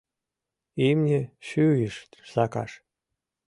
[0.87, 1.95] —Имне шӱйыш
[2.31, 2.71] сакаш.